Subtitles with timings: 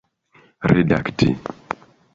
[0.71, 1.29] redakti